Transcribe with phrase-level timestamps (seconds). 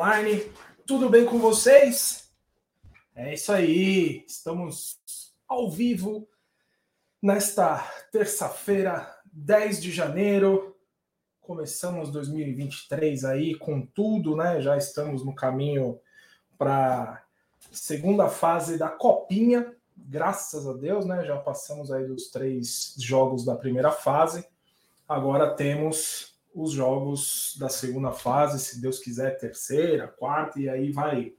[0.00, 0.50] Online,
[0.86, 2.32] tudo bem com vocês?
[3.14, 4.98] É isso aí, estamos
[5.46, 6.26] ao vivo
[7.20, 10.74] nesta terça-feira, 10 de janeiro.
[11.42, 14.62] Começamos 2023 aí com tudo, né?
[14.62, 16.00] Já estamos no caminho
[16.56, 17.22] para
[17.70, 21.26] segunda fase da Copinha, graças a Deus, né?
[21.26, 24.48] Já passamos aí dos três jogos da primeira fase.
[25.06, 31.34] Agora temos os jogos da segunda fase, se Deus quiser, terceira, quarta, e aí vai,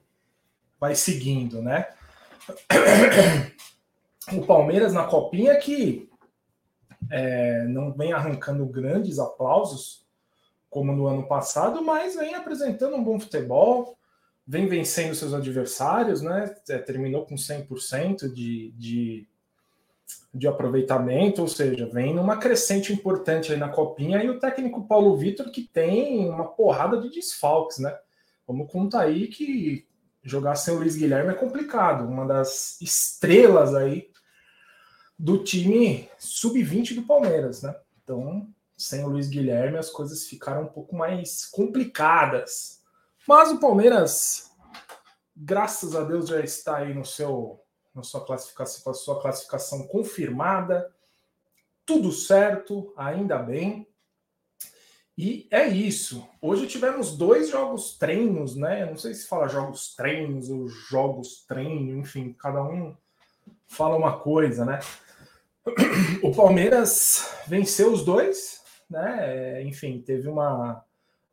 [0.80, 1.88] vai seguindo, né?
[4.32, 6.08] O Palmeiras na copinha que
[7.10, 10.06] é, não vem arrancando grandes aplausos
[10.70, 13.98] como no ano passado, mas vem apresentando um bom futebol,
[14.48, 16.56] vem vencendo seus adversários, né?
[16.70, 19.28] É, terminou com 100% de, de
[20.34, 25.18] de aproveitamento, ou seja, vem numa crescente importante aí na copinha, e o técnico Paulo
[25.18, 27.98] Vitor que tem uma porrada de desfalques, né?
[28.48, 29.86] Vamos contar aí que
[30.24, 34.10] jogar sem o Luiz Guilherme é complicado, uma das estrelas aí
[35.18, 37.76] do time sub-20 do Palmeiras, né?
[38.04, 42.82] Então, sem o Luiz Guilherme as coisas ficaram um pouco mais complicadas.
[43.28, 44.52] Mas o Palmeiras,
[45.36, 47.61] graças a Deus, já está aí no seu
[47.94, 50.92] na sua classificação, sua classificação confirmada,
[51.86, 53.88] tudo certo, ainda bem.
[55.18, 56.28] E é isso.
[56.42, 58.86] Hoje tivemos dois jogos treinos, né?
[58.86, 62.96] Não sei se fala jogos treinos ou jogos treino, enfim, cada um
[63.68, 64.80] fala uma coisa, né?
[66.24, 69.62] O Palmeiras venceu os dois, né?
[69.64, 70.84] Enfim, teve uma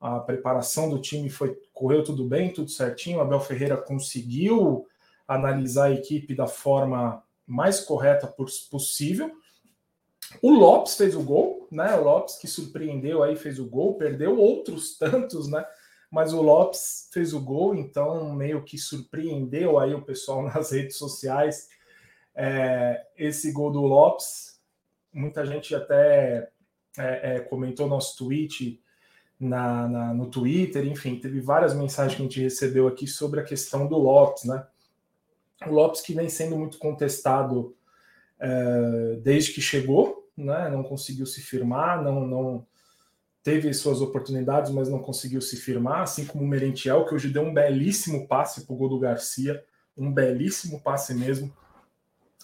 [0.01, 3.21] a preparação do time foi correu tudo bem, tudo certinho.
[3.21, 4.87] Abel Ferreira conseguiu
[5.29, 8.27] analisar a equipe da forma mais correta
[8.71, 9.31] possível.
[10.43, 11.95] O Lopes fez o gol, né?
[11.95, 15.65] O Lopes que surpreendeu aí fez o gol, perdeu outros tantos, né?
[16.11, 20.97] Mas o Lopes fez o gol, então meio que surpreendeu aí o pessoal nas redes
[20.97, 21.69] sociais.
[22.35, 24.61] É, esse gol do Lopes,
[25.13, 26.51] muita gente até
[26.97, 28.81] é, é, comentou nosso tweet
[29.39, 33.45] na, na, no Twitter, enfim, teve várias mensagens que a gente recebeu aqui sobre a
[33.45, 34.67] questão do Lopes, né?
[35.67, 37.77] O Lopes que vem sendo muito contestado
[38.39, 40.69] é, desde que chegou, né?
[40.69, 42.67] não conseguiu se firmar, não, não
[43.43, 47.43] teve suas oportunidades, mas não conseguiu se firmar, assim como o Merentiel, que hoje deu
[47.43, 49.65] um belíssimo passe para o gol do Garcia,
[49.97, 51.53] um belíssimo passe mesmo.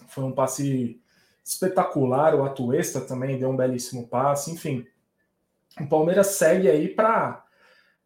[0.09, 1.01] Foi um passe
[1.45, 4.87] espetacular, o Atuesta também deu um belíssimo passe, enfim.
[5.81, 7.44] O Palmeiras segue aí para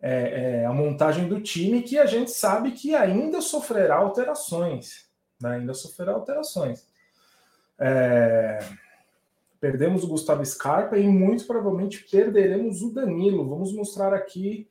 [0.00, 5.08] é, é, a montagem do time que a gente sabe que ainda sofrerá alterações.
[5.40, 5.56] Né?
[5.56, 6.86] Ainda sofrerá alterações.
[7.78, 8.58] É,
[9.60, 13.48] perdemos o Gustavo Scarpa e muito provavelmente perderemos o Danilo.
[13.48, 14.68] Vamos mostrar aqui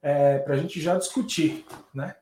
[0.00, 1.64] é, para a gente já discutir.
[1.92, 2.14] Né?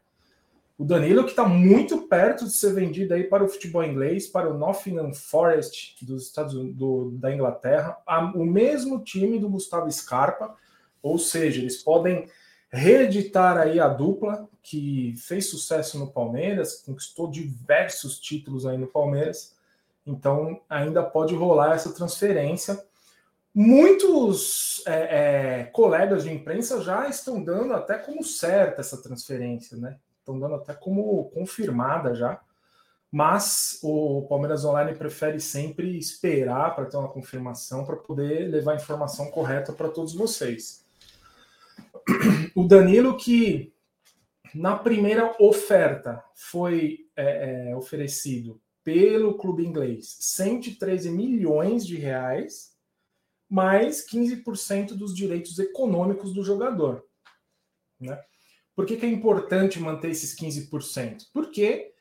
[0.77, 4.51] O Danilo que está muito perto de ser vendido aí para o futebol inglês, para
[4.51, 7.99] o Nottingham Forest dos Estados do, da Inglaterra,
[8.35, 10.57] o mesmo time do Gustavo Scarpa
[11.03, 12.29] ou seja, eles podem
[12.71, 19.55] reeditar aí a dupla que fez sucesso no Palmeiras, conquistou diversos títulos aí no Palmeiras.
[20.07, 22.83] Então ainda pode rolar essa transferência.
[23.55, 29.99] Muitos é, é, colegas de imprensa já estão dando até como certa essa transferência, né?
[30.19, 32.41] Estão dando até como confirmada já.
[33.11, 38.77] Mas o Palmeiras Online prefere sempre esperar para ter uma confirmação para poder levar a
[38.77, 40.82] informação correta para todos vocês.
[42.55, 43.73] o Danilo que
[44.55, 52.73] na primeira oferta foi é, é, oferecido pelo clube inglês 113 milhões de reais,
[53.49, 57.05] mais 15% dos direitos econômicos do jogador.
[58.01, 58.21] Né?
[58.75, 61.27] Por que, que é importante manter esses 15%?
[61.33, 61.93] Porque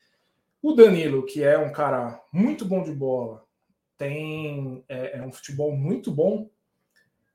[0.62, 3.44] o Danilo, que é um cara muito bom de bola,
[3.98, 6.50] tem é, é um futebol muito bom,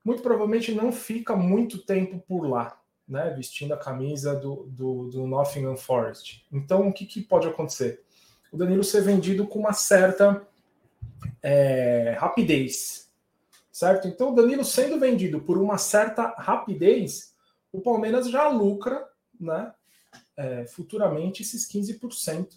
[0.07, 5.27] muito provavelmente não fica muito tempo por lá, né, vestindo a camisa do, do, do
[5.27, 6.45] Nottingham Forest.
[6.49, 8.01] Então, o que, que, pode acontecer?
[8.49, 10.47] O Danilo ser vendido com uma certa
[11.43, 13.11] é, rapidez,
[13.69, 14.07] certo?
[14.07, 17.35] Então, o Danilo sendo vendido por uma certa rapidez,
[17.69, 19.05] o Palmeiras já lucra,
[19.37, 19.73] né,
[20.37, 22.53] é, futuramente esses 15%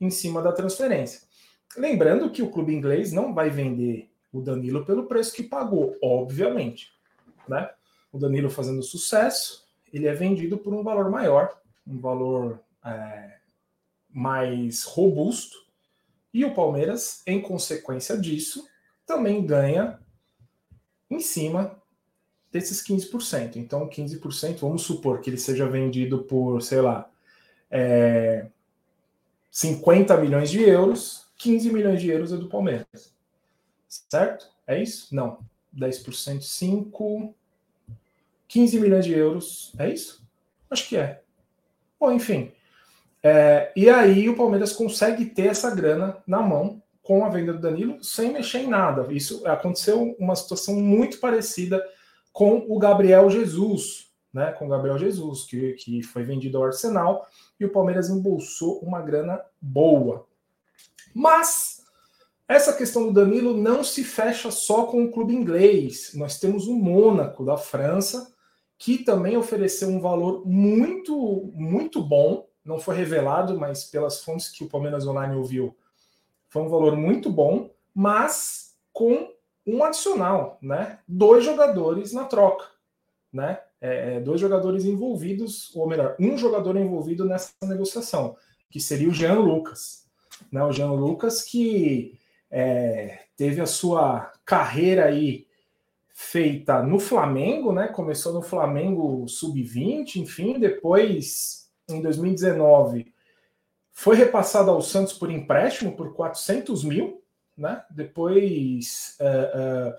[0.00, 1.20] em cima da transferência.
[1.76, 6.92] Lembrando que o clube inglês não vai vender o Danilo pelo preço que pagou, obviamente.
[7.48, 7.68] Né?
[8.12, 13.38] O Danilo fazendo sucesso, ele é vendido por um valor maior, um valor é,
[14.10, 15.66] mais robusto,
[16.32, 18.68] e o Palmeiras, em consequência disso,
[19.06, 19.98] também ganha
[21.10, 21.80] em cima
[22.52, 23.56] desses 15%.
[23.56, 27.10] Então, 15%, vamos supor que ele seja vendido por, sei lá,
[27.70, 28.46] é,
[29.50, 33.14] 50 milhões de euros, 15 milhões de euros é do Palmeiras.
[33.88, 34.46] Certo?
[34.66, 35.14] É isso?
[35.14, 35.38] Não.
[35.76, 37.34] 10%, 5.
[38.46, 39.72] 15 milhões de euros.
[39.78, 40.22] É isso?
[40.70, 41.22] Acho que é.
[41.98, 42.52] Bom, enfim.
[43.22, 47.60] É, e aí o Palmeiras consegue ter essa grana na mão com a venda do
[47.60, 49.12] Danilo sem mexer em nada.
[49.12, 51.82] Isso aconteceu uma situação muito parecida
[52.32, 54.52] com o Gabriel Jesus, né?
[54.52, 57.26] Com o Gabriel Jesus, que, que foi vendido ao Arsenal
[57.58, 60.26] e o Palmeiras embolsou uma grana boa.
[61.14, 61.77] Mas
[62.48, 66.12] essa questão do Danilo não se fecha só com o clube inglês.
[66.14, 68.34] Nós temos o Mônaco da França,
[68.78, 72.48] que também ofereceu um valor muito, muito bom.
[72.64, 75.76] Não foi revelado, mas pelas fontes que o Palmeiras Online ouviu,
[76.48, 79.30] foi um valor muito bom, mas com
[79.66, 81.00] um adicional, né?
[81.06, 82.64] Dois jogadores na troca,
[83.30, 83.60] né?
[83.80, 88.36] É, é, dois jogadores envolvidos, ou melhor, um jogador envolvido nessa negociação,
[88.70, 90.08] que seria o Jean Lucas.
[90.50, 90.62] Né?
[90.64, 92.17] O Jean Lucas que
[92.50, 95.46] é, teve a sua carreira aí
[96.12, 97.88] feita no Flamengo, né?
[97.88, 103.12] Começou no Flamengo sub-20, enfim, depois em 2019
[103.98, 107.20] foi repassado ao Santos por empréstimo por 400 mil,
[107.56, 107.82] né?
[107.90, 109.94] Depois uh, uh,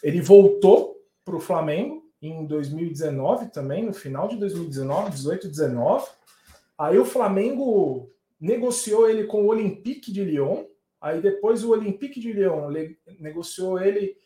[0.00, 6.06] ele voltou para o Flamengo em 2019 também, no final de 2019, 18 19.
[6.78, 8.08] Aí o Flamengo
[8.40, 10.62] negociou ele com o Olympique de Lyon.
[11.02, 12.70] Aí depois o Olympique de Lyon
[13.18, 14.16] negociou ele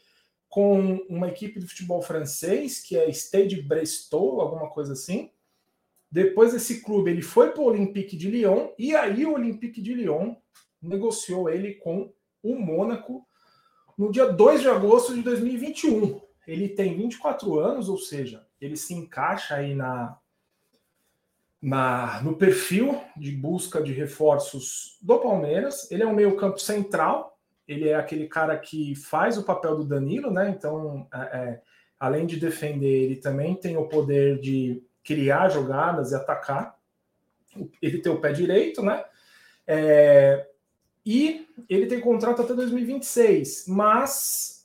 [0.49, 5.31] com uma equipe de futebol francês, que é Stade Brestow, alguma coisa assim.
[6.11, 9.95] Depois esse clube ele foi para o Olympique de Lyon e aí o Olympique de
[9.95, 10.37] Lyon
[10.81, 12.13] negociou ele com
[12.43, 13.27] o Mônaco
[13.99, 18.95] no dia 2 de agosto de 2021 ele tem 24 anos, ou seja, ele se
[18.95, 20.17] encaixa aí na,
[21.67, 25.91] na no perfil de busca de reforços do Palmeiras.
[25.91, 27.37] Ele é um meio-campo central,
[27.67, 30.55] ele é aquele cara que faz o papel do Danilo, né?
[30.57, 31.63] Então, é, é,
[31.99, 36.77] além de defender, ele também tem o poder de criar jogadas e atacar.
[37.83, 39.05] Ele tem o pé direito, né?
[39.67, 40.47] É,
[41.05, 44.56] e ele tem contrato até 2026, mas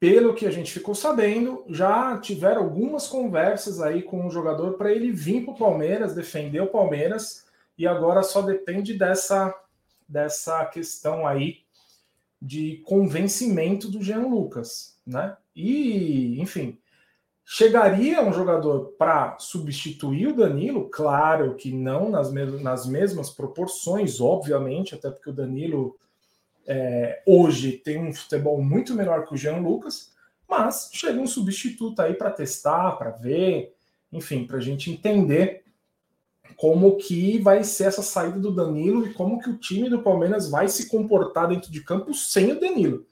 [0.00, 4.92] pelo que a gente ficou sabendo, já tiveram algumas conversas aí com o jogador para
[4.92, 7.46] ele vir para o Palmeiras, defender o Palmeiras,
[7.76, 9.52] e agora só depende dessa,
[10.08, 11.60] dessa questão aí
[12.40, 15.36] de convencimento do Jean Lucas, né?
[15.54, 16.78] E, enfim,
[17.44, 24.20] chegaria um jogador para substituir o Danilo, claro que não nas, mes nas mesmas proporções,
[24.20, 25.98] obviamente, até porque o Danilo
[26.70, 30.12] é, hoje tem um futebol muito melhor que o Jean Lucas,
[30.46, 33.74] mas chega um substituto aí para testar, para ver,
[34.12, 35.64] enfim, para a gente entender
[36.56, 40.50] como que vai ser essa saída do Danilo e como que o time do Palmeiras
[40.50, 43.06] vai se comportar dentro de campo sem o Danilo.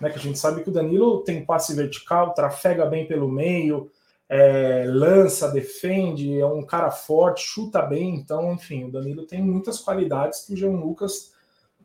[0.00, 3.90] Né, que a gente sabe que o Danilo tem passe vertical, trafega bem pelo meio,
[4.28, 8.16] é, lança, defende, é um cara forte, chuta bem.
[8.16, 11.32] Então, enfim, o Danilo tem muitas qualidades que o Jean Lucas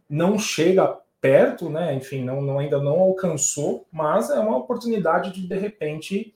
[0.10, 1.94] não chega perto, né?
[1.96, 6.36] Enfim, não, não, ainda não alcançou, mas é uma oportunidade de de repente,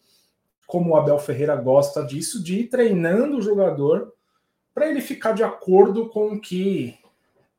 [0.65, 4.13] como o Abel Ferreira gosta disso, de ir treinando o jogador
[4.73, 6.97] para ele ficar de acordo com o que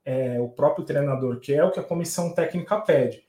[0.05, 3.23] é, o próprio treinador quer, o que a comissão técnica pede.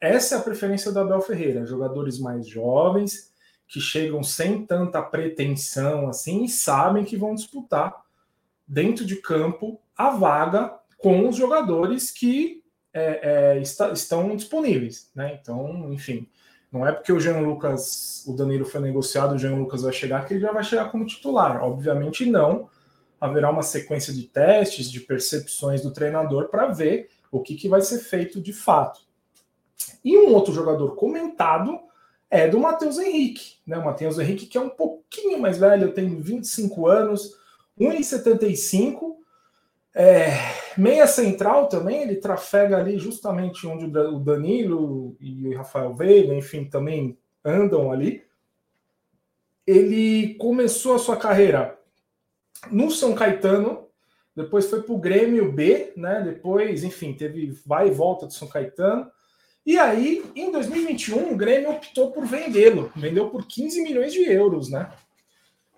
[0.00, 3.32] Essa é a preferência do Abel Ferreira, jogadores mais jovens
[3.66, 7.94] que chegam sem tanta pretensão assim e sabem que vão disputar
[8.66, 12.62] dentro de campo a vaga com os jogadores que
[12.92, 15.38] é, é, está, estão disponíveis, né?
[15.40, 16.28] Então, enfim,
[16.70, 20.26] não é porque o Jean Lucas, o Danilo foi negociado, o Jean Lucas vai chegar
[20.26, 21.62] que ele já vai chegar como titular.
[21.62, 22.68] Obviamente não.
[23.20, 27.80] Haverá uma sequência de testes, de percepções do treinador para ver o que, que vai
[27.80, 29.00] ser feito de fato.
[30.04, 31.78] E um outro jogador comentado
[32.30, 33.78] é do Matheus Henrique, né?
[33.78, 37.34] O Matheus Henrique, que é um pouquinho mais velho, tem 25 anos,
[37.80, 39.16] 1,75
[39.94, 40.28] é,
[40.78, 46.64] meia central também, ele trafega ali justamente onde o Danilo e o Rafael Veiga, enfim,
[46.64, 48.24] também andam ali.
[49.66, 51.78] Ele começou a sua carreira
[52.70, 53.86] no São Caetano,
[54.34, 56.22] depois foi para o Grêmio B, né?
[56.22, 59.10] Depois, enfim, teve vai e volta do São Caetano.
[59.66, 64.70] E aí, em 2021, o Grêmio optou por vendê-lo, vendeu por 15 milhões de euros,
[64.70, 64.90] né?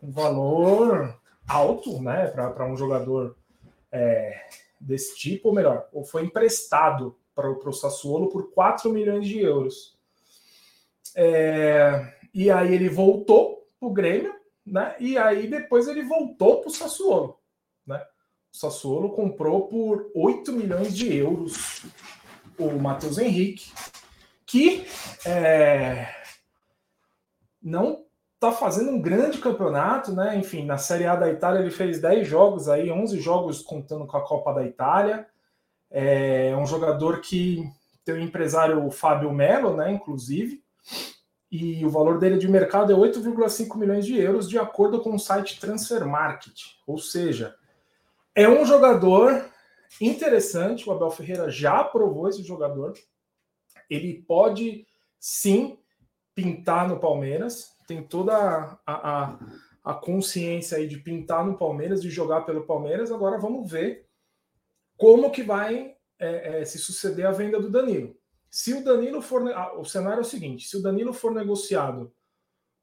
[0.03, 3.37] Um valor alto, né, para um jogador
[3.91, 4.41] é,
[4.81, 9.97] desse tipo, ou melhor, ou foi emprestado para o Sassuolo por 4 milhões de euros.
[11.15, 14.35] É, e aí ele voltou para o Grêmio,
[14.65, 14.97] né?
[14.99, 17.39] E aí depois ele voltou para o Sassuolo,
[17.87, 18.03] né?
[18.53, 21.85] O Sassuolo comprou por 8 milhões de euros
[22.59, 23.73] o Matheus Henrique,
[24.45, 24.87] que
[25.25, 26.09] é,
[27.63, 28.05] não
[28.41, 30.35] está fazendo um grande campeonato, né?
[30.39, 34.17] Enfim, na Série A da Itália ele fez 10 jogos aí, 11 jogos contando com
[34.17, 35.27] a Copa da Itália.
[35.91, 37.63] É um jogador que
[38.03, 39.93] tem o empresário Fábio Melo, né?
[39.93, 40.65] Inclusive,
[41.53, 45.19] e o valor dele de mercado é 8,5 milhões de euros, de acordo com o
[45.19, 46.63] site Transfer Market.
[46.87, 47.55] Ou seja,
[48.35, 49.45] é um jogador
[50.01, 50.89] interessante.
[50.89, 52.95] O Abel Ferreira já aprovou esse jogador.
[53.91, 54.87] Ele pode
[55.19, 55.79] sim
[56.35, 59.39] pintar no Palmeiras, tem toda a, a,
[59.83, 63.11] a consciência aí de pintar no Palmeiras, de jogar pelo Palmeiras.
[63.11, 64.07] Agora vamos ver
[64.97, 68.17] como que vai é, é, se suceder a venda do Danilo.
[68.49, 69.51] Se o Danilo for.
[69.51, 72.13] Ah, o cenário é o seguinte: se o Danilo for negociado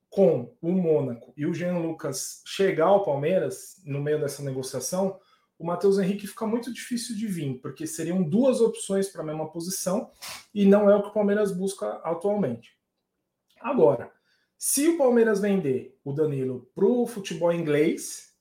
[0.10, 5.18] com o Mônaco e o Jean Lucas chegar ao Palmeiras no meio dessa negociação,
[5.58, 9.50] o Matheus Henrique fica muito difícil de vir, porque seriam duas opções para a mesma
[9.50, 10.12] posição
[10.54, 12.78] e não é o que o Palmeiras busca atualmente.
[13.60, 14.17] Agora,
[14.58, 18.34] se o Palmeiras vender o Danilo para o futebol inglês,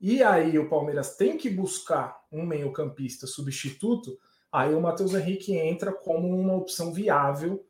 [0.00, 4.16] e aí o Palmeiras tem que buscar um meio-campista substituto,
[4.52, 7.66] aí o Matheus Henrique entra como uma opção viável,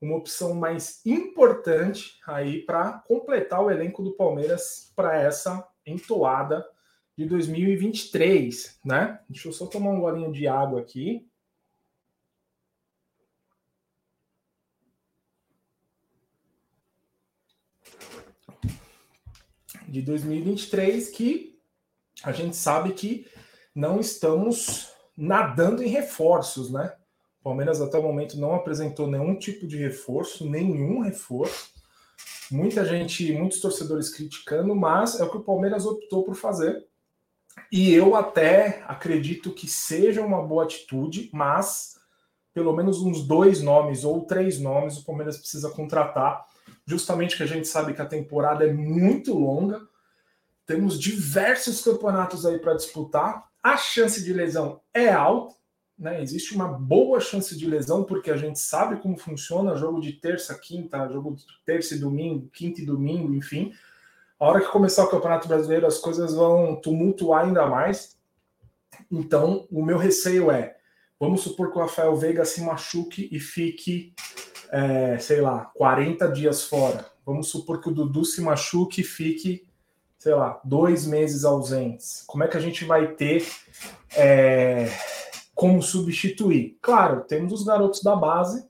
[0.00, 6.66] uma opção mais importante aí para completar o elenco do Palmeiras para essa entoada
[7.16, 9.20] de 2023, né?
[9.28, 11.28] Deixa eu só tomar um golinho de água aqui.
[19.92, 21.60] De 2023 que
[22.24, 23.26] a gente sabe que
[23.74, 26.94] não estamos nadando em reforços, né?
[27.40, 31.72] O Palmeiras até o momento não apresentou nenhum tipo de reforço, nenhum reforço.
[32.50, 36.86] Muita gente, muitos torcedores criticando, mas é o que o Palmeiras optou por fazer.
[37.70, 41.98] E eu até acredito que seja uma boa atitude, mas
[42.54, 46.46] pelo menos uns dois nomes ou três nomes o Palmeiras precisa contratar
[46.86, 49.80] justamente que a gente sabe que a temporada é muito longa.
[50.66, 53.48] Temos diversos campeonatos aí para disputar.
[53.62, 55.54] A chance de lesão é alta,
[55.98, 56.20] né?
[56.20, 60.58] Existe uma boa chance de lesão, porque a gente sabe como funciona jogo de terça,
[60.58, 63.72] quinta, jogo de terça e domingo, quinta e domingo, enfim.
[64.38, 68.18] A hora que começar o Campeonato Brasileiro, as coisas vão tumultuar ainda mais.
[69.10, 70.76] Então, o meu receio é:
[71.22, 74.12] vamos supor que o Rafael Veiga se machuque e fique
[74.72, 77.06] é, sei lá, 40 dias fora.
[77.24, 79.64] Vamos supor que o Dudu se machuque e fique,
[80.18, 82.24] sei lá, dois meses ausentes.
[82.26, 83.46] Como é que a gente vai ter
[84.16, 84.88] é,
[85.54, 86.76] como substituir?
[86.82, 88.68] Claro, temos os garotos da base,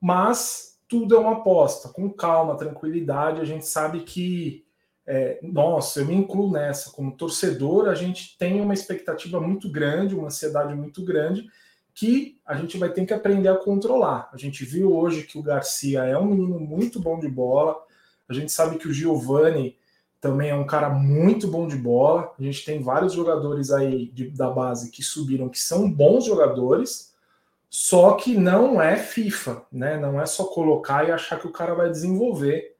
[0.00, 1.90] mas tudo é uma aposta.
[1.90, 4.64] Com calma, tranquilidade, a gente sabe que.
[5.06, 6.90] É, nossa, eu me incluo nessa.
[6.92, 11.46] Como torcedor, a gente tem uma expectativa muito grande, uma ansiedade muito grande
[11.94, 14.28] que a gente vai ter que aprender a controlar.
[14.32, 17.80] A gente viu hoje que o Garcia é um menino muito bom de bola.
[18.28, 19.78] A gente sabe que o Giovani
[20.20, 22.34] também é um cara muito bom de bola.
[22.38, 27.14] A gente tem vários jogadores aí de, da base que subiram que são bons jogadores,
[27.70, 29.96] só que não é FIFA, né?
[29.96, 32.76] Não é só colocar e achar que o cara vai desenvolver,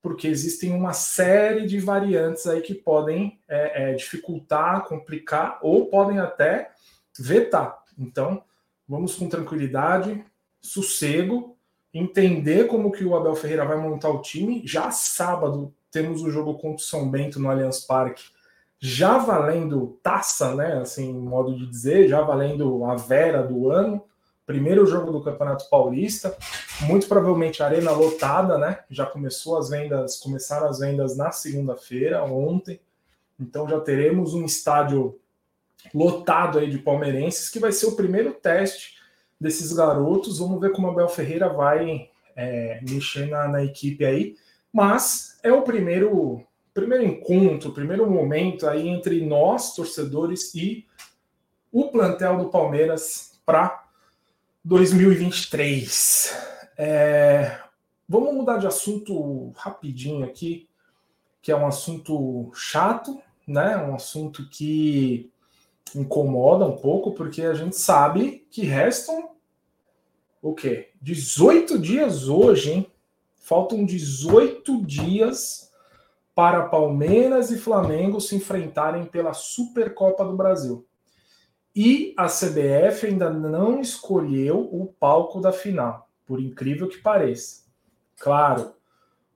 [0.00, 6.18] porque existem uma série de variantes aí que podem é, é, dificultar, complicar ou podem
[6.18, 6.70] até
[7.18, 7.82] vetar.
[7.98, 8.42] Então,
[8.88, 10.24] Vamos com tranquilidade,
[10.60, 11.56] sossego,
[11.92, 14.62] entender como que o Abel Ferreira vai montar o time.
[14.64, 18.24] Já sábado temos o jogo contra o São Bento no Allianz Parque,
[18.78, 20.80] já valendo taça, né?
[20.80, 24.04] Assim, modo de dizer, já valendo a Vera do ano.
[24.44, 26.36] Primeiro jogo do Campeonato Paulista,
[26.82, 28.80] muito provavelmente arena lotada, né?
[28.90, 32.78] Já começou as vendas, começaram as vendas na segunda-feira, ontem.
[33.40, 35.18] Então já teremos um estádio
[35.92, 38.94] lotado aí de palmeirenses, que vai ser o primeiro teste
[39.40, 40.38] desses garotos.
[40.38, 44.36] Vamos ver como a Bel Ferreira vai é, mexer na, na, equipe aí.
[44.72, 50.86] Mas é o primeiro, primeiro encontro, primeiro momento aí entre nós, torcedores, e
[51.70, 53.84] o plantel do Palmeiras para
[54.64, 56.34] 2023.
[56.76, 57.60] É,
[58.08, 60.68] vamos mudar de assunto rapidinho aqui,
[61.42, 63.76] que é um assunto chato, né?
[63.76, 65.30] Um assunto que
[65.94, 69.30] incomoda um pouco, porque a gente sabe que restam
[70.42, 70.90] o quê?
[71.00, 72.92] 18 dias hoje, hein?
[73.36, 75.70] Faltam 18 dias
[76.34, 80.86] para Palmeiras e Flamengo se enfrentarem pela Supercopa do Brasil.
[81.74, 87.64] E a CBF ainda não escolheu o palco da final, por incrível que pareça.
[88.16, 88.74] Claro,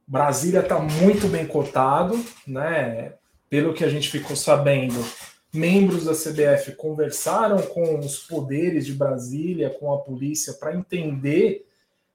[0.07, 3.15] Brasília está muito bem cotado, né?
[3.51, 5.05] Pelo que a gente ficou sabendo,
[5.53, 11.67] membros da CBF conversaram com os poderes de Brasília, com a polícia, para entender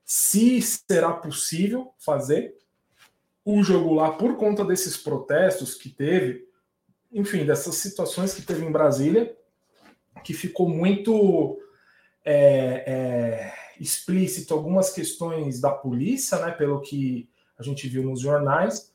[0.06, 2.56] se será possível fazer
[3.46, 6.48] o jogo lá por conta desses protestos que teve,
[7.12, 9.36] enfim, dessas situações que teve em Brasília,
[10.24, 11.60] que ficou muito
[12.24, 18.93] é, é, explícito algumas questões da polícia, né, pelo que a gente viu nos jornais.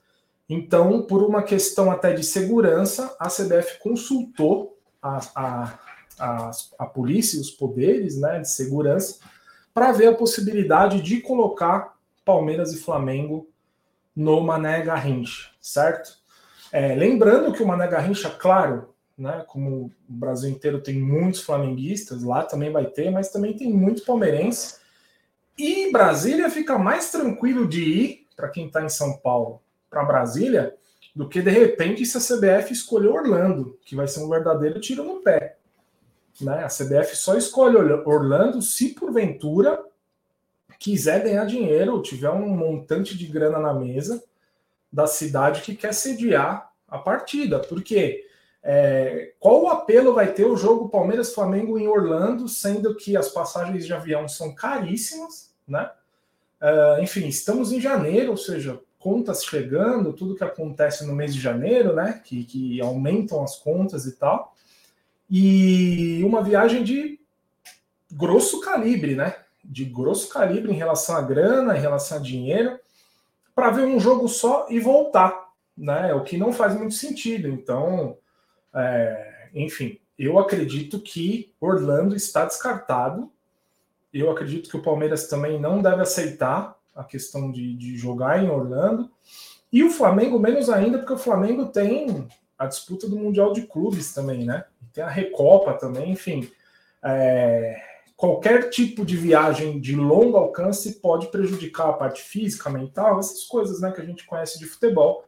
[0.49, 5.79] Então, por uma questão até de segurança, a CBF consultou a, a,
[6.19, 9.19] a, a polícia e os poderes né, de segurança
[9.75, 13.49] para ver a possibilidade de colocar Palmeiras e Flamengo
[14.17, 16.19] no Mané Garrincha, certo?
[16.73, 22.23] É, lembrando que o Mané Garrincha, claro, né, como o Brasil inteiro tem muitos flamenguistas,
[22.23, 24.81] lá também vai ter, mas também tem muito palmeirense.
[25.57, 30.75] E Brasília fica mais tranquilo de ir, para quem está em São Paulo, para Brasília,
[31.15, 35.03] do que de repente se a CBF escolher Orlando, que vai ser um verdadeiro tiro
[35.03, 35.57] no pé.
[36.41, 36.63] Né?
[36.63, 39.85] A CBF só escolhe Orlando se porventura
[40.79, 44.23] quiser ganhar dinheiro tiver um montante de grana na mesa
[44.93, 47.59] da cidade que quer sediar a partida.
[47.59, 48.25] Porque
[48.63, 53.85] é, qual o apelo vai ter o jogo Palmeiras-Flamengo em Orlando, sendo que as passagens
[53.85, 55.91] de avião são caríssimas, né?
[56.61, 61.41] Uh, enfim, estamos em janeiro, ou seja, contas chegando, tudo que acontece no mês de
[61.41, 62.21] janeiro, né?
[62.25, 64.55] Que, que aumentam as contas e tal
[65.31, 67.21] e uma viagem de
[68.11, 69.37] grosso calibre, né?
[69.63, 72.79] De grosso calibre em relação à grana, em relação a dinheiro,
[73.55, 76.15] para ver um jogo só e voltar, né?
[76.15, 77.49] O que não faz muito sentido.
[77.49, 78.17] Então,
[78.75, 83.31] é, enfim, eu acredito que Orlando está descartado.
[84.13, 88.51] Eu acredito que o Palmeiras também não deve aceitar a questão de, de jogar em
[88.51, 89.09] Orlando.
[89.73, 92.27] E o Flamengo, menos ainda, porque o Flamengo tem
[92.59, 94.65] a disputa do Mundial de Clubes também, né?
[94.93, 96.51] tem a Recopa também, enfim.
[97.03, 97.81] É,
[98.17, 103.81] qualquer tipo de viagem de longo alcance pode prejudicar a parte física, mental, essas coisas
[103.81, 105.25] né, que a gente conhece de futebol.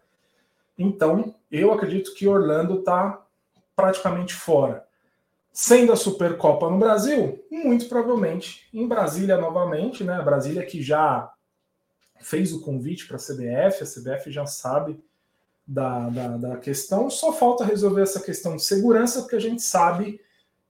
[0.76, 3.22] Então, eu acredito que Orlando está
[3.76, 4.84] praticamente fora.
[5.52, 10.20] Sendo a Supercopa no Brasil, muito provavelmente em Brasília novamente, né?
[10.22, 11.30] Brasília que já
[12.20, 15.02] fez o convite para a CBF, a CBF já sabe
[15.66, 17.08] da, da, da, questão.
[17.08, 20.20] Só falta resolver essa questão de segurança, porque a gente sabe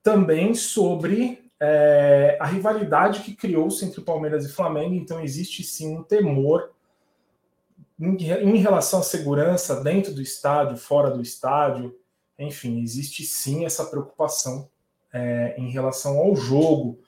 [0.02, 4.94] também sobre é, a rivalidade que criou-se entre Palmeiras e Flamengo.
[4.94, 6.70] Então, existe sim um temor
[7.98, 11.98] em, em relação à segurança dentro do estádio, fora do estádio.
[12.38, 14.68] Enfim, existe sim essa preocupação
[15.12, 17.00] é, em relação ao jogo.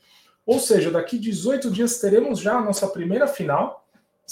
[0.44, 3.81] Ou seja, daqui 18 dias teremos já a nossa primeira final,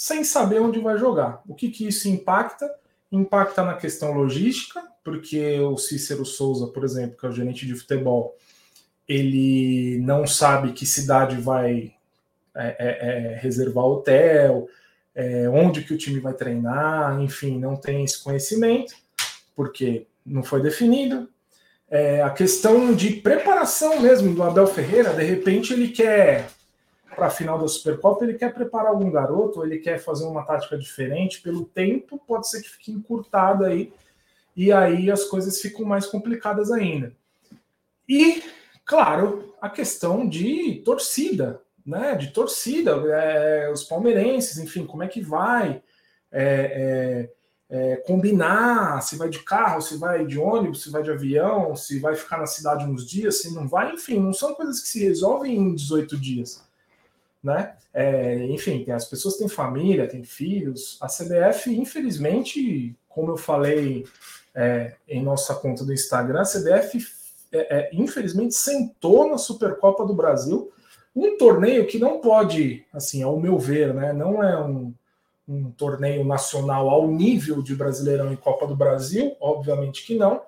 [0.01, 1.43] sem saber onde vai jogar.
[1.47, 2.67] O que, que isso impacta?
[3.11, 7.75] impacta na questão logística, porque o Cícero Souza, por exemplo, que é o gerente de
[7.75, 8.35] futebol,
[9.07, 11.93] ele não sabe que cidade vai
[12.55, 14.67] é, é, é, reservar hotel,
[15.13, 18.95] é, onde que o time vai treinar, enfim, não tem esse conhecimento,
[19.55, 21.29] porque não foi definido.
[21.87, 26.47] É, a questão de preparação mesmo do Abel Ferreira, de repente ele quer
[27.15, 30.43] para a final da Supercopa, ele quer preparar algum garoto, ou ele quer fazer uma
[30.43, 33.93] tática diferente, pelo tempo pode ser que fique encurtado aí,
[34.55, 37.13] e aí as coisas ficam mais complicadas ainda.
[38.07, 38.43] E,
[38.85, 42.15] claro, a questão de torcida, né?
[42.15, 45.81] De torcida, é, os palmeirenses, enfim, como é que vai
[46.31, 47.29] é,
[47.69, 51.75] é, é combinar se vai de carro, se vai de ônibus, se vai de avião,
[51.75, 54.89] se vai ficar na cidade uns dias, se não vai, enfim, não são coisas que
[54.89, 56.69] se resolvem em 18 dias
[57.43, 57.75] né?
[57.93, 60.97] É, enfim, as pessoas têm família, têm filhos.
[61.01, 64.05] A CBF, infelizmente, como eu falei
[64.55, 67.05] é, em nossa conta do Instagram, a CBF,
[67.51, 70.71] é, é, infelizmente, sentou na Supercopa do Brasil,
[71.15, 74.13] um torneio que não pode, assim, ao meu ver, né?
[74.13, 74.93] Não é um,
[75.47, 80.41] um torneio nacional ao nível de Brasileirão e Copa do Brasil, obviamente que não,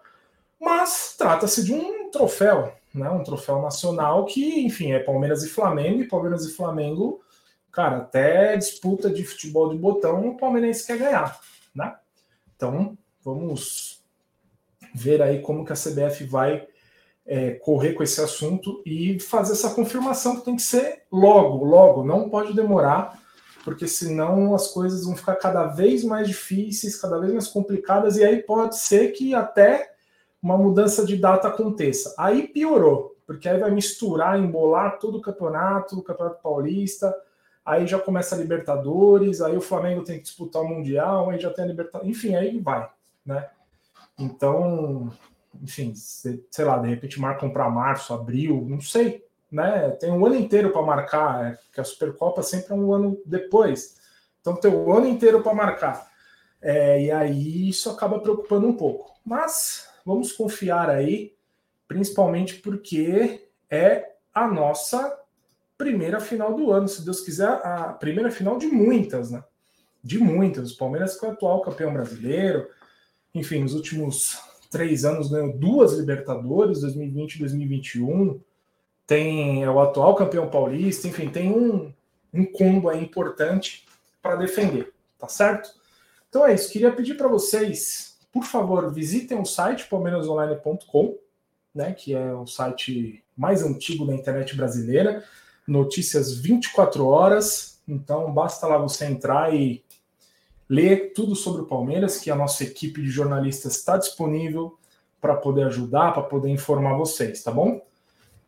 [0.60, 3.10] mas trata-se de um troféu, né?
[3.10, 7.22] Um troféu nacional que, enfim, é Palmeiras e Flamengo, e Palmeiras e Flamengo,
[7.72, 11.40] cara, até disputa de futebol de botão, o palmeirense quer ganhar,
[11.74, 11.96] né?
[12.56, 14.04] Então, vamos
[14.94, 16.68] ver aí como que a CBF vai
[17.26, 22.04] é, correr com esse assunto e fazer essa confirmação que tem que ser logo, logo,
[22.04, 23.20] não pode demorar,
[23.64, 28.24] porque senão as coisas vão ficar cada vez mais difíceis, cada vez mais complicadas, e
[28.24, 29.93] aí pode ser que até
[30.44, 32.14] uma mudança de data aconteça.
[32.18, 37.16] Aí piorou, porque aí vai misturar, embolar todo o campeonato, o Campeonato Paulista,
[37.66, 41.50] aí já começa a Libertadores, aí o Flamengo tem que disputar o Mundial, aí já
[41.50, 42.90] tem a Libertadores, enfim, aí vai,
[43.26, 43.50] né?
[44.20, 45.10] Então,
[45.62, 49.92] enfim, sei lá, de repente marcam para março, abril, não sei, né?
[49.92, 53.96] Tem um ano inteiro para marcar, é, que a Supercopa sempre é um ano depois.
[54.42, 56.12] Então tem um ano inteiro para marcar.
[56.62, 59.14] É, e aí isso acaba preocupando um pouco.
[59.26, 61.34] Mas vamos confiar aí,
[61.88, 65.20] principalmente porque é a nossa
[65.78, 69.44] primeira final do ano, se Deus quiser, a primeira final de muitas, né?
[70.04, 70.72] De muitas.
[70.72, 72.68] O Palmeiras que é o atual campeão brasileiro,
[73.34, 74.39] enfim, nos últimos
[74.70, 78.42] três anos ganhou duas Libertadores, 2020 e 2021.
[79.06, 81.94] Tem é o atual campeão paulista, enfim, tem um,
[82.34, 83.86] um combo aí importante
[84.22, 85.70] para defender, tá certo?
[86.30, 86.72] Então é isso.
[86.72, 91.15] Queria pedir para vocês, por favor, visitem o site palmeirasonline.com,
[91.74, 95.24] né, que é o site mais antigo da internet brasileira,
[95.67, 97.80] notícias 24 horas.
[97.88, 99.84] Então basta lá você entrar e
[100.67, 104.80] ler tudo sobre o Palmeiras, que a nossa equipe de jornalistas está disponível
[105.22, 107.82] para poder ajudar, para poder informar vocês, tá bom?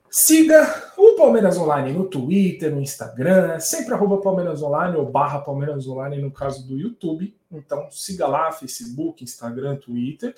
[0.10, 5.88] Siga o Palmeiras Online no Twitter, no Instagram, sempre arroba Palmeiras Online ou barra Palmeiras
[5.88, 7.36] Online no caso do YouTube.
[7.52, 10.34] Então siga lá, Facebook, Instagram, Twitter.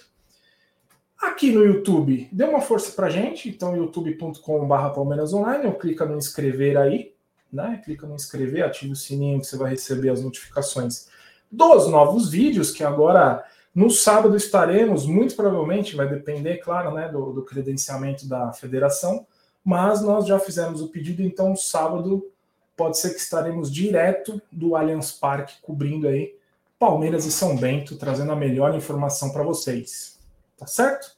[1.19, 6.05] Aqui no YouTube, dê uma força pra gente, então youtube.com barra Palmeiras Online, ou clica
[6.05, 7.13] no inscrever aí,
[7.51, 7.81] né?
[7.83, 11.07] Clica no inscrever, ativa o sininho que você vai receber as notificações
[11.51, 17.31] dos novos vídeos, que agora no sábado estaremos, muito provavelmente, vai depender, claro, né, do,
[17.31, 19.25] do credenciamento da federação,
[19.67, 22.31] mas nós já fizemos o pedido, então sábado
[22.73, 26.37] pode ser que estaremos direto do Allianz Parque cobrindo aí
[26.79, 30.21] Palmeiras e São Bento, trazendo a melhor informação para vocês.
[30.57, 31.11] Tá certo?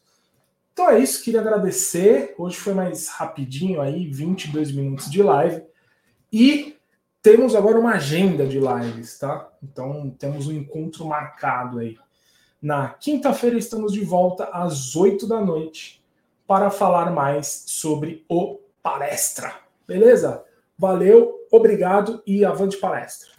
[0.74, 2.34] Então é isso, queria agradecer.
[2.40, 5.62] Hoje foi mais rapidinho aí, 22 minutos de live.
[6.34, 6.76] E
[7.22, 9.48] temos agora uma agenda de lives, tá?
[9.62, 12.00] Então temos um encontro marcado aí.
[12.60, 15.99] Na quinta-feira estamos de volta às 8 da noite
[16.50, 19.54] para falar mais sobre o palestra.
[19.88, 20.44] Beleza?
[20.76, 23.30] Valeu, obrigado e avante palestra.